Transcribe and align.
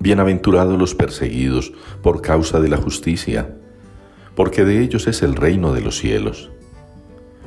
Bienaventurados 0.00 0.78
los 0.78 0.94
perseguidos 0.94 1.72
por 2.02 2.22
causa 2.22 2.60
de 2.60 2.68
la 2.68 2.76
justicia, 2.76 3.56
porque 4.36 4.64
de 4.64 4.80
ellos 4.80 5.08
es 5.08 5.22
el 5.22 5.34
reino 5.34 5.72
de 5.72 5.80
los 5.80 5.98
cielos. 5.98 6.50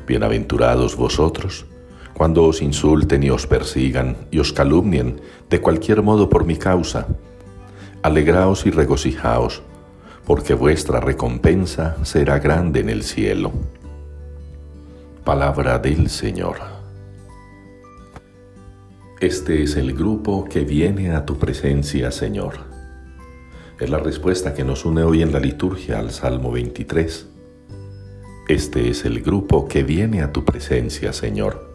Bienaventurados 0.05 0.97
vosotros, 0.97 1.65
cuando 2.13 2.43
os 2.43 2.61
insulten 2.61 3.23
y 3.23 3.29
os 3.29 3.47
persigan 3.47 4.17
y 4.31 4.39
os 4.39 4.51
calumnien 4.51 5.21
de 5.49 5.61
cualquier 5.61 6.01
modo 6.01 6.29
por 6.29 6.43
mi 6.43 6.57
causa. 6.57 7.07
Alegraos 8.03 8.65
y 8.65 8.71
regocijaos, 8.71 9.61
porque 10.25 10.53
vuestra 10.53 10.99
recompensa 10.99 11.95
será 12.03 12.39
grande 12.39 12.81
en 12.81 12.89
el 12.89 13.03
cielo. 13.03 13.53
Palabra 15.23 15.79
del 15.79 16.09
Señor. 16.09 16.80
Este 19.21 19.61
es 19.61 19.75
el 19.75 19.93
grupo 19.93 20.45
que 20.45 20.61
viene 20.61 21.11
a 21.11 21.27
tu 21.27 21.37
presencia, 21.37 22.09
Señor. 22.09 22.55
Es 23.79 23.87
la 23.87 23.99
respuesta 23.99 24.55
que 24.55 24.63
nos 24.63 24.83
une 24.83 25.03
hoy 25.03 25.21
en 25.21 25.31
la 25.31 25.39
liturgia 25.39 25.99
al 25.99 26.09
Salmo 26.09 26.51
23. 26.51 27.27
Este 28.47 28.89
es 28.89 29.05
el 29.05 29.21
grupo 29.21 29.67
que 29.67 29.83
viene 29.83 30.23
a 30.23 30.33
tu 30.33 30.43
presencia, 30.43 31.13
Señor. 31.13 31.71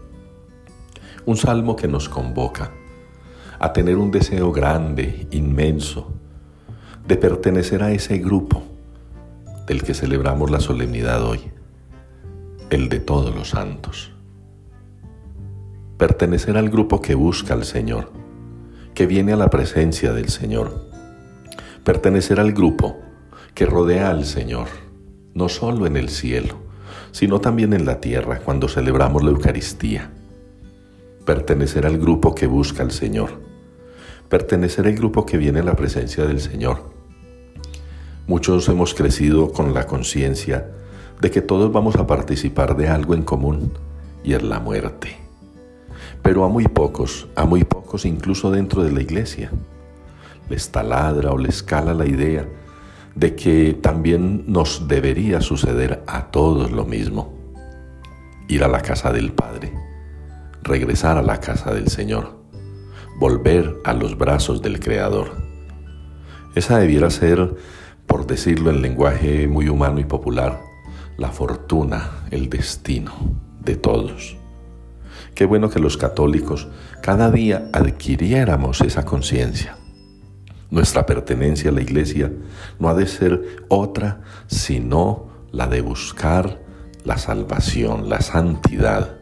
Un 1.25 1.37
salmo 1.37 1.77
que 1.77 1.87
nos 1.87 2.09
convoca 2.09 2.73
a 3.61 3.73
tener 3.73 3.97
un 3.97 4.11
deseo 4.11 4.51
grande, 4.51 5.29
inmenso, 5.31 6.13
de 7.07 7.17
pertenecer 7.17 7.85
a 7.85 7.93
ese 7.93 8.19
grupo 8.19 8.65
del 9.69 9.85
que 9.85 9.95
celebramos 9.95 10.51
la 10.51 10.59
solemnidad 10.59 11.23
hoy, 11.23 11.53
el 12.71 12.89
de 12.89 12.99
todos 12.99 13.33
los 13.33 13.51
santos 13.51 14.16
pertenecer 15.97 16.59
al 16.59 16.69
grupo 16.69 17.01
que 17.01 17.15
busca 17.15 17.55
al 17.55 17.65
Señor, 17.65 18.11
que 18.95 19.07
viene 19.07 19.33
a 19.33 19.37
la 19.37 19.49
presencia 19.49 20.13
del 20.13 20.29
Señor, 20.29 20.91
pertenecer 21.85 22.39
al 22.39 22.53
grupo 22.53 22.99
que 23.55 23.65
rodea 23.65 24.11
al 24.11 24.27
Señor, 24.27 24.69
no 25.33 25.49
solo 25.49 25.87
en 25.87 25.97
el 25.97 26.11
cielo, 26.11 26.57
sino 27.13 27.41
también 27.41 27.73
en 27.73 27.87
la 27.87 27.99
tierra 27.99 28.41
cuando 28.41 28.69
celebramos 28.69 29.25
la 29.25 29.31
Eucaristía, 29.31 30.11
pertenecer 31.25 31.87
al 31.87 31.97
grupo 31.97 32.35
que 32.35 32.47
busca 32.47 32.83
al 32.83 32.91
Señor, 32.91 33.41
pertenecer 34.29 34.87
al 34.87 34.97
grupo 34.97 35.25
que 35.25 35.39
viene 35.39 35.61
a 35.61 35.65
la 35.65 35.77
presencia 35.77 36.27
del 36.27 36.41
Señor. 36.41 36.91
Muchos 38.27 38.69
hemos 38.69 38.93
crecido 38.93 39.51
con 39.51 39.73
la 39.73 39.87
conciencia 39.87 40.73
de 41.23 41.31
que 41.31 41.41
todos 41.41 41.73
vamos 41.73 41.97
a 41.97 42.07
participar 42.07 42.77
de 42.77 42.89
algo 42.89 43.15
en 43.15 43.23
común 43.23 43.73
y 44.23 44.35
es 44.35 44.43
la 44.43 44.61
muerte 44.61 45.26
pero 46.23 46.45
a 46.45 46.49
muy 46.49 46.67
pocos, 46.67 47.29
a 47.37 47.45
muy 47.45 47.65
pocos 47.65 48.05
incluso 48.05 48.51
dentro 48.51 48.83
de 48.83 48.93
la 48.93 49.01
iglesia. 49.01 49.51
Les 50.49 50.71
taladra 50.71 51.33
o 51.33 51.39
les 51.39 51.63
cala 51.63 51.95
la 51.95 52.07
idea 52.07 52.47
de 53.15 53.35
que 53.35 53.75
también 53.81 54.45
nos 54.47 54.87
debería 54.89 55.41
suceder 55.41 56.03
a 56.07 56.27
todos 56.31 56.71
lo 56.71 56.85
mismo. 56.85 57.35
Ir 58.49 58.63
a 58.63 58.69
la 58.69 58.83
casa 58.83 59.13
del 59.13 59.33
Padre, 59.33 59.73
regresar 60.63 61.17
a 61.17 61.23
la 61.23 61.41
casa 61.41 61.73
del 61.73 61.89
Señor, 61.89 62.37
volver 63.19 63.77
a 63.85 63.95
los 63.95 64.17
brazos 64.19 64.63
del 64.63 64.79
Creador. 64.79 65.31
Esa 66.55 66.79
debiera 66.79 67.11
ser, 67.11 67.57
por 68.07 68.27
decirlo 68.27 68.71
en 68.71 68.83
lenguaje 68.83 69.49
muy 69.49 69.69
humano 69.69 69.99
y 69.99 70.05
popular, 70.05 70.61
la 71.17 71.31
fortuna, 71.31 72.11
el 72.31 72.51
destino 72.51 73.13
de 73.65 73.77
todos. 73.77 74.37
Qué 75.35 75.45
bueno 75.45 75.71
que 75.71 75.81
los 75.81 75.97
católicos 75.97 76.69
cada 77.03 77.31
día 77.31 77.69
adquiriéramos 77.73 78.81
esa 78.81 79.05
conciencia. 79.05 79.77
Nuestra 80.71 81.07
pertenencia 81.07 81.71
a 81.71 81.73
la 81.73 81.83
iglesia 81.83 82.33
no 82.79 82.89
ha 82.89 82.95
de 82.95 83.07
ser 83.07 83.65
otra 83.69 84.21
sino 84.47 85.29
la 85.53 85.69
de 85.69 85.81
buscar 85.81 86.61
la 87.05 87.19
salvación, 87.19 88.09
la 88.09 88.21
santidad. 88.21 89.17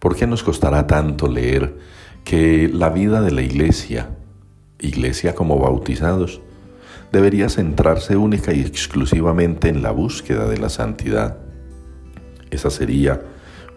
¿Por 0.00 0.16
qué 0.16 0.26
nos 0.26 0.42
costará 0.42 0.88
tanto 0.88 1.28
leer 1.28 1.78
que 2.24 2.68
la 2.68 2.90
vida 2.90 3.20
de 3.20 3.30
la 3.30 3.42
iglesia, 3.42 4.10
iglesia 4.80 5.34
como 5.34 5.58
bautizados, 5.58 6.40
debería 7.12 7.48
centrarse 7.48 8.16
única 8.16 8.52
y 8.52 8.60
exclusivamente 8.60 9.68
en 9.68 9.82
la 9.82 9.92
búsqueda 9.92 10.48
de 10.48 10.58
la 10.58 10.68
santidad? 10.68 11.38
Esa 12.50 12.70
sería 12.70 13.22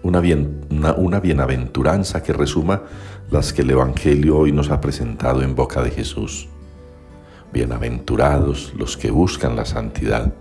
una, 0.06 0.94
una, 0.98 1.20
bienaventuranza 1.20 2.22
que 2.22 2.32
resuma 2.32 2.84
las 3.32 3.54
que 3.54 3.64
el 3.64 3.72
Evangelio 3.72 4.38
hoy 4.38 4.52
nos 4.52 4.70
ha 4.70 4.80
presentado 4.80 5.42
en 5.42 5.56
boca 5.56 5.82
de 5.82 5.90
Jesús. 5.90 6.48
Bienaventurados 7.52 8.72
los 8.78 8.98
que 8.98 9.10
buscan 9.10 9.56
la 9.56 9.66
santidad. 9.66 10.32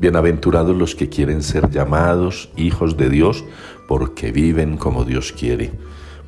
Bienaventurados 0.00 0.74
los 0.74 0.94
que 0.94 1.10
quieren 1.10 1.42
ser 1.42 1.68
llamados 1.70 2.48
hijos 2.56 2.96
de 2.96 3.10
Dios 3.10 3.44
porque 3.86 4.32
viven 4.32 4.78
como 4.78 5.04
Dios 5.04 5.32
quiere, 5.32 5.70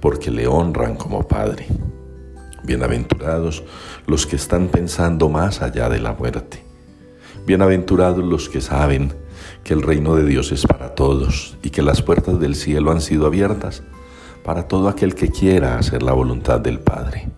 porque 0.00 0.30
le 0.30 0.46
honran 0.46 0.96
como 0.96 1.26
Padre. 1.26 1.66
Bienaventurados 2.62 3.64
los 4.06 4.26
que 4.26 4.36
están 4.36 4.68
pensando 4.68 5.30
más 5.30 5.62
allá 5.62 5.88
de 5.88 6.00
la 6.00 6.12
muerte. 6.12 6.62
Bienaventurados 7.46 8.22
los 8.22 8.50
que 8.50 8.60
saben 8.60 9.14
que 9.64 9.74
el 9.74 9.82
reino 9.82 10.14
de 10.14 10.24
Dios 10.24 10.52
es 10.52 10.66
para 10.66 10.94
todos 10.94 11.56
y 11.62 11.70
que 11.70 11.82
las 11.82 12.02
puertas 12.02 12.40
del 12.40 12.54
cielo 12.54 12.90
han 12.90 13.00
sido 13.00 13.26
abiertas 13.26 13.82
para 14.44 14.68
todo 14.68 14.88
aquel 14.88 15.14
que 15.14 15.30
quiera 15.30 15.78
hacer 15.78 16.02
la 16.02 16.12
voluntad 16.12 16.60
del 16.60 16.80
Padre. 16.80 17.28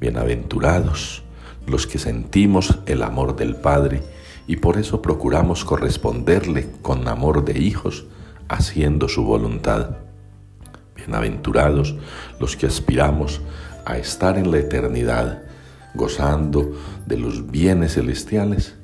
Bienaventurados 0.00 1.22
los 1.66 1.86
que 1.86 1.98
sentimos 1.98 2.78
el 2.86 3.02
amor 3.02 3.36
del 3.36 3.56
Padre 3.56 4.02
y 4.46 4.56
por 4.56 4.78
eso 4.78 5.00
procuramos 5.00 5.64
corresponderle 5.64 6.70
con 6.82 7.08
amor 7.08 7.44
de 7.44 7.58
hijos, 7.58 8.06
haciendo 8.48 9.08
su 9.08 9.24
voluntad. 9.24 9.96
Bienaventurados 10.96 11.94
los 12.38 12.56
que 12.56 12.66
aspiramos 12.66 13.40
a 13.84 13.96
estar 13.96 14.38
en 14.38 14.50
la 14.50 14.58
eternidad, 14.58 15.42
gozando 15.94 16.72
de 17.06 17.18
los 17.18 17.50
bienes 17.50 17.94
celestiales 17.94 18.76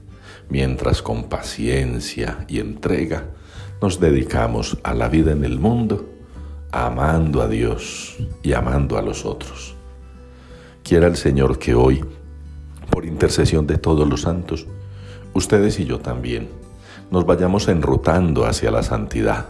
mientras 0.51 1.01
con 1.03 1.25
paciencia 1.25 2.45
y 2.49 2.61
entrega 2.61 3.25
nos 3.81 3.99
dedicamos 3.99 4.77
a 4.83 4.93
la 4.93 5.09
vida 5.09 5.33
en 5.33 5.45
el 5.45 5.59
mundo, 5.59 6.07
amando 6.71 7.41
a 7.41 7.49
Dios 7.49 8.19
y 8.43 8.53
amando 8.53 8.99
a 8.99 9.03
los 9.03 9.25
otros. 9.25 9.75
Quiera 10.83 11.07
el 11.07 11.17
Señor 11.17 11.59
que 11.59 11.75
hoy, 11.75 12.05
por 12.91 13.07
intercesión 13.07 13.67
de 13.67 13.79
todos 13.79 14.07
los 14.07 14.23
santos, 14.23 14.67
ustedes 15.33 15.81
y 15.81 15.87
yo 15.87 15.99
también, 15.99 16.51
nos 17.11 17.25
vayamos 17.25 17.69
enrutando 17.69 18.45
hacia 18.45 18.71
la 18.71 18.83
santidad, 18.83 19.47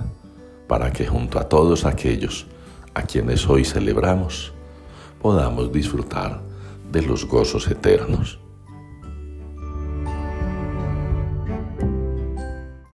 para 0.69 0.93
que 0.93 1.06
junto 1.06 1.41
a 1.41 1.49
todos 1.49 1.85
aquellos 1.85 2.46
a 2.94 3.03
quienes 3.03 3.49
hoy 3.49 3.64
celebramos, 3.64 4.53
podamos 5.20 5.73
disfrutar 5.73 6.41
de 6.93 7.03
los 7.03 7.26
gozos 7.26 7.69
eternos. 7.69 8.38